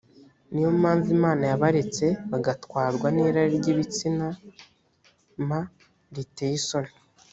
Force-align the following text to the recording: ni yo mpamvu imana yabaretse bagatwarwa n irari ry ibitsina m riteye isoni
ni 0.51 0.59
yo 0.65 0.69
mpamvu 0.81 1.07
imana 1.17 1.43
yabaretse 1.51 2.05
bagatwarwa 2.31 3.07
n 3.11 3.17
irari 3.25 3.51
ry 3.61 3.67
ibitsina 3.73 4.27
m 5.47 5.49
riteye 6.15 6.55
isoni 6.59 6.91